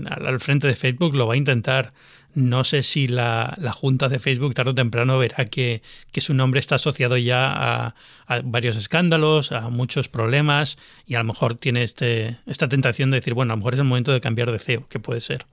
al 0.08 0.39
frente 0.39 0.68
de 0.68 0.75
Facebook, 0.75 1.15
lo 1.15 1.27
va 1.27 1.34
a 1.34 1.38
intentar. 1.38 1.94
No 2.36 2.63
sé 2.63 2.82
si 2.82 3.08
la, 3.08 3.56
junta 3.75 4.10
de 4.10 4.18
Facebook 4.18 4.56
tarde 4.56 4.72
o 4.72 4.75
temprano 4.75 5.20
verá 5.20 5.46
que, 5.46 5.82
su 6.18 6.34
nombre 6.34 6.60
está 6.60 6.75
asociado 6.75 7.18
ya 7.18 7.51
a, 7.53 7.96
varios 8.44 8.75
escándalos, 8.75 9.51
a 9.51 9.70
muchos 9.70 10.08
problemas 10.08 10.77
y 11.06 11.15
a 11.15 11.20
lo 11.20 11.25
mejor 11.25 11.56
tiene 11.56 11.84
este, 11.84 12.38
esta 12.48 12.68
tentación 12.70 13.12
de 13.12 13.18
decir, 13.18 13.34
bueno, 13.34 13.53
a 13.53 13.56
lo 13.56 13.58
mejor 13.58 13.74
es 13.74 13.80
el 13.82 13.86
momento 13.86 14.13
de 14.13 14.22
cambiar 14.22 14.51
de 14.51 14.60
CEO, 14.60 14.88
que 14.88 15.00
puede 15.00 15.22
ser. 15.22 15.46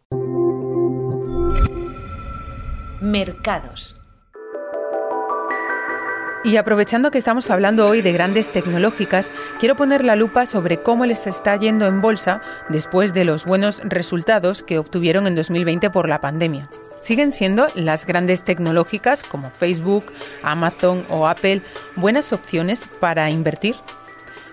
Mercados. 3.03 4.00
Y 6.43 6.57
aprovechando 6.57 7.11
que 7.11 7.19
estamos 7.19 7.51
hablando 7.51 7.87
hoy 7.87 8.01
de 8.01 8.13
grandes 8.13 8.51
tecnológicas, 8.51 9.31
quiero 9.59 9.77
poner 9.77 10.03
la 10.03 10.17
lupa 10.17 10.47
sobre 10.47 10.83
cómo 10.83 11.05
les 11.05 11.27
está 11.27 11.55
yendo 11.57 11.87
en 11.87 12.01
bolsa 12.01 12.41
después 12.71 13.13
de 13.13 13.27
los 13.27 13.45
buenos 13.45 13.83
resultados 13.85 14.63
que 14.63 14.79
obtuvieron 14.79 15.27
en 15.27 15.35
2020 15.35 15.91
por 15.91 16.09
la 16.09 16.23
pandemia. 16.23 16.71
¿Siguen 17.03 17.33
siendo 17.33 17.67
las 17.75 18.07
grandes 18.07 18.43
tecnológicas 18.43 19.23
como 19.23 19.51
Facebook, 19.51 20.07
Amazon 20.43 21.05
o 21.11 21.29
Apple 21.29 21.61
buenas 21.95 22.33
opciones 22.33 22.89
para 23.01 23.29
invertir? 23.29 23.77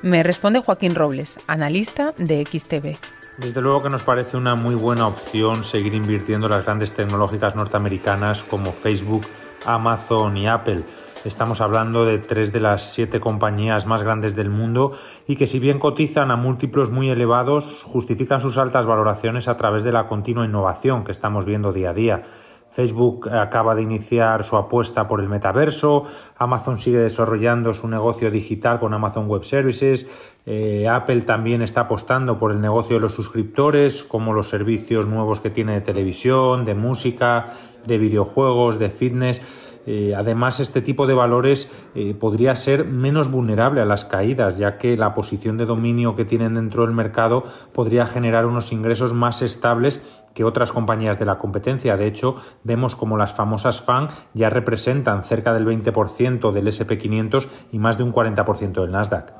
Me 0.01 0.24
responde 0.24 0.60
Joaquín 0.60 0.94
Robles, 0.94 1.38
analista 1.48 2.13
de 2.17 2.46
XTV. 2.46 2.98
Desde 3.38 3.62
luego 3.62 3.84
que 3.84 3.89
nos 3.89 4.03
parece 4.03 4.36
una 4.36 4.56
muy 4.56 4.75
buena 4.75 5.08
opción 5.08 5.63
seguir 5.63 5.94
invirtiendo 5.94 6.48
en 6.48 6.51
las 6.51 6.65
grandes 6.65 6.91
tecnológicas 6.94 7.56
norteamericanas 7.56 8.44
como 8.44 8.74
Facebook, 8.74 9.25
Amazon 9.65 10.36
y 10.36 10.48
Apple 10.48 10.84
Estamos 11.27 11.60
hablando 11.60 12.05
de 12.05 12.19
tres 12.19 12.53
de 12.53 12.62
las 12.62 12.93
siete 12.93 13.19
compañías 13.19 13.86
más 13.86 14.01
grandes 14.01 14.38
del 14.38 14.50
mundo 14.50 14.93
y 15.27 15.36
que 15.36 15.46
si 15.46 15.60
bien 15.60 15.77
cotizan 15.77 16.31
a 16.31 16.38
múltiplos 16.38 16.89
muy 16.89 17.10
elevados, 17.10 17.84
justifican 17.84 18.39
sus 18.39 18.57
altas 18.57 18.86
valoraciones 18.86 19.50
a 19.50 19.57
través 19.57 19.84
de 19.84 19.91
la 19.91 20.07
continua 20.07 20.46
innovación 20.46 21.03
que 21.03 21.12
estamos 21.12 21.46
viendo 21.46 21.74
día 21.74 21.89
a 21.89 21.93
día. 21.93 22.24
Facebook 22.69 23.29
acaba 23.29 23.75
de 23.75 23.81
iniciar 23.81 24.43
su 24.43 24.55
apuesta 24.55 25.07
por 25.07 25.19
el 25.19 25.27
metaverso, 25.27 26.03
Amazon 26.38 26.77
sigue 26.77 27.00
desarrollando 27.00 27.74
su 27.74 27.88
negocio 27.88 28.29
digital 28.29 28.79
con 28.79 28.93
Amazon 28.93 29.27
Web 29.27 29.43
Services, 29.43 30.36
eh, 30.46 30.88
Apple 30.88 31.22
también 31.22 31.62
está 31.62 31.81
apostando 31.81 32.38
por 32.38 32.51
el 32.51 32.62
negocio 32.62 32.98
de 32.98 33.01
los 33.01 33.13
suscriptores, 33.13 34.03
como 34.03 34.34
los 34.34 34.50
servicios 34.50 35.07
nuevos 35.07 35.39
que 35.39 35.50
tiene 35.50 35.74
de 35.74 35.81
televisión, 35.81 36.65
de 36.65 36.75
música, 36.75 37.48
de 37.86 37.98
videojuegos, 37.98 38.79
de 38.79 38.89
fitness. 38.89 39.41
Eh, 39.86 40.13
además, 40.15 40.60
este 40.60 40.81
tipo 40.81 41.07
de 41.07 41.13
valores 41.13 41.72
eh, 41.96 42.13
podría 42.13 42.55
ser 42.55 42.84
menos 42.84 43.31
vulnerable 43.31 43.79
a 43.79 43.86
las 43.86 44.03
caídas, 44.03 44.57
ya 44.57 44.77
que 44.77 44.98
la 44.98 45.13
posición 45.13 45.57
de 45.57 45.65
dominio 45.65 46.15
que 46.15 46.25
tienen 46.25 46.55
dentro 46.55 46.86
del 46.86 46.93
mercado 46.93 47.46
podría 47.72 48.05
generar 48.05 48.46
unos 48.46 48.74
ingresos 48.74 49.13
más 49.13 49.41
estables 49.41 50.24
que 50.34 50.43
otras 50.43 50.74
compañías 50.74 51.17
de 51.19 51.25
la 51.25 51.39
competencia. 51.39 51.96
De 51.96 52.05
hecho, 52.05 52.36
vemos 52.63 52.98
como 52.98 53.17
las 53.17 53.34
famosas 53.34 53.81
FAN 53.81 54.10
ya 54.34 54.50
representan 54.50 55.24
cerca 55.24 55.53
del 55.53 55.65
20% 55.65 56.51
del 56.51 56.67
SP500 56.67 57.48
y 57.72 57.79
más 57.79 57.98
de 57.98 58.03
un 58.03 58.13
40% 58.13 58.81
del 58.81 58.91
Nasdaq. 58.91 59.34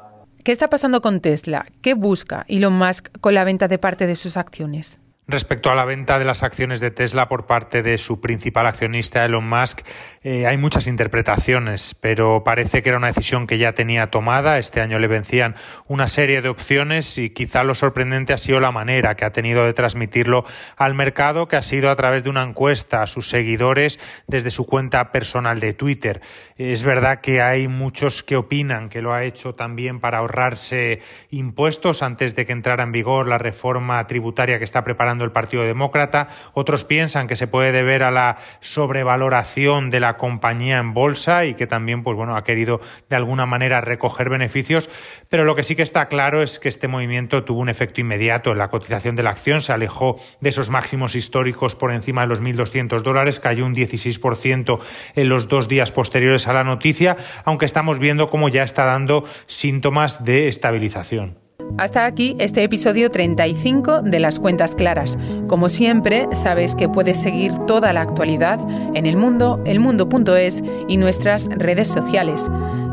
¿Qué 0.46 0.54
está 0.54 0.70
pasando 0.70 1.02
con 1.02 1.20
Tesla? 1.20 1.66
¿Qué 1.82 1.94
busca 1.94 2.46
Elon 2.48 2.72
Musk 2.72 3.10
con 3.20 3.34
la 3.34 3.44
venta 3.44 3.68
de 3.68 3.80
parte 3.80 4.08
de 4.08 4.16
sus 4.16 4.38
acciones? 4.38 5.02
Respecto 5.30 5.70
a 5.70 5.76
la 5.76 5.84
venta 5.84 6.20
de 6.20 6.24
las 6.24 6.42
acciones 6.42 6.80
de 6.80 6.90
Tesla 6.90 7.28
por 7.28 7.46
parte 7.46 7.84
de 7.84 7.98
su 7.98 8.22
principal 8.22 8.66
accionista 8.66 9.26
Elon 9.26 9.46
Musk, 9.46 9.82
eh, 10.24 10.48
hay 10.48 10.58
muchas 10.58 10.88
interpretaciones, 10.88 11.96
pero 12.00 12.46
parece 12.46 12.82
que 12.82 12.88
era 12.88 12.98
una 12.98 13.08
decisión 13.08 13.46
que 13.46 13.58
ya 13.58 13.74
tenía 13.74 14.08
tomada. 14.08 14.58
Este 14.58 14.80
año 14.80 15.00
le 15.00 15.08
vencían 15.08 15.56
una 15.90 16.08
serie 16.08 16.42
de 16.42 16.48
opciones 16.48 17.18
y 17.18 17.32
quizá 17.32 17.66
lo 17.66 17.76
sorprendente 17.76 18.32
ha 18.32 18.38
sido 18.38 18.62
la 18.62 18.72
manera 18.72 19.16
que 19.16 19.26
ha 19.26 19.32
tenido 19.32 19.66
de 19.66 19.74
transmitirlo 19.74 20.46
al 20.78 20.94
mercado, 20.94 21.50
que 21.50 21.58
ha 21.58 21.62
sido 21.62 21.92
a 21.92 21.98
través 21.98 22.24
de 22.24 22.30
una 22.30 22.44
encuesta 22.44 23.02
a 23.02 23.08
sus 23.08 23.28
seguidores 23.28 24.00
desde 24.28 24.50
su 24.50 24.66
cuenta 24.66 25.12
personal 25.12 25.60
de 25.60 25.74
Twitter. 25.74 26.22
Es 26.56 26.86
verdad 26.86 27.20
que 27.20 27.42
hay 27.42 27.68
muchos 27.68 28.24
que 28.24 28.38
opinan 28.38 28.88
que 28.88 29.02
lo 29.02 29.14
ha 29.14 29.26
hecho 29.26 29.56
también 29.56 30.00
para 30.00 30.20
ahorrarse 30.20 31.02
impuestos 31.32 32.02
antes 32.02 32.34
de 32.34 32.46
que 32.46 32.54
entrara 32.54 32.86
en 32.86 32.94
vigor 32.94 33.28
la 33.28 33.38
reforma 33.38 34.08
tributaria 34.08 34.58
que 34.58 34.64
está 34.64 34.86
preparando 34.86 35.17
el 35.24 35.32
Partido 35.32 35.64
Demócrata. 35.64 36.28
Otros 36.54 36.86
piensan 36.86 37.28
que 37.28 37.36
se 37.36 37.48
puede 37.48 37.72
deber 37.72 38.04
a 38.04 38.12
la 38.12 38.38
sobrevaloración 38.60 39.90
de 39.90 40.00
la 40.00 40.18
compañía 40.18 40.78
en 40.78 40.94
bolsa 40.94 41.46
y 41.46 41.56
que 41.56 41.68
también, 41.68 42.04
pues 42.04 42.18
bueno, 42.18 42.36
ha 42.36 42.44
querido 42.44 42.80
de 43.10 43.16
alguna 43.16 43.46
manera 43.46 43.82
recoger 43.82 44.30
beneficios. 44.30 44.90
Pero 45.30 45.46
lo 45.46 45.56
que 45.56 45.64
sí 45.64 45.76
que 45.76 45.84
está 45.84 46.08
claro 46.08 46.42
es 46.42 46.60
que 46.60 46.70
este 46.70 46.88
movimiento 46.88 47.44
tuvo 47.44 47.60
un 47.60 47.70
efecto 47.70 48.02
inmediato 48.02 48.52
en 48.52 48.58
la 48.58 48.70
cotización 48.70 49.16
de 49.16 49.24
la 49.24 49.32
acción. 49.32 49.62
Se 49.62 49.74
alejó 49.74 50.18
de 50.42 50.50
esos 50.50 50.70
máximos 50.70 51.16
históricos 51.16 51.76
por 51.76 51.92
encima 51.92 52.22
de 52.22 52.28
los 52.28 52.42
1.200 52.42 53.02
dólares, 53.02 53.40
cayó 53.40 53.66
un 53.66 53.76
16% 53.76 54.80
en 55.16 55.30
los 55.30 55.48
dos 55.48 55.68
días 55.68 55.92
posteriores 55.92 56.48
a 56.48 56.54
la 56.54 56.64
noticia, 56.64 57.16
aunque 57.46 57.66
estamos 57.66 58.00
viendo 58.00 58.30
cómo 58.30 58.50
ya 58.50 58.64
está 58.64 58.86
dando 58.86 59.24
síntomas 59.46 60.24
de 60.24 60.48
estabilización. 60.48 61.47
Hasta 61.78 62.06
aquí 62.06 62.36
este 62.40 62.64
episodio 62.64 63.12
35 63.12 64.02
de 64.02 64.20
Las 64.20 64.40
Cuentas 64.40 64.76
Claras. 64.76 65.18
Como 65.48 65.70
siempre, 65.70 66.28
sabes 66.34 66.76
que 66.76 66.90
puedes 66.90 67.22
seguir 67.22 67.54
toda 67.68 67.94
la 67.94 68.02
actualidad 68.02 68.60
en 68.96 69.06
el 69.06 69.16
mundo, 69.16 69.62
elmundo.es 69.66 70.64
y 70.88 70.98
nuestras 70.98 71.48
redes 71.50 71.88
sociales. 71.88 72.46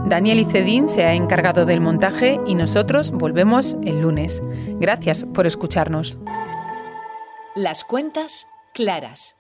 Daniel 0.07 0.41
Icedín 0.41 0.89
se 0.89 1.05
ha 1.05 1.15
encargado 1.15 1.65
del 1.65 1.81
montaje 1.81 2.39
y 2.47 2.55
nosotros 2.55 3.11
volvemos 3.11 3.79
el 3.85 4.01
lunes. 4.03 4.43
Gracias 4.79 5.25
por 5.25 5.47
escucharnos. 5.47 6.19
Las 7.55 7.85
Cuentas 7.85 8.47
Claras. 8.75 9.34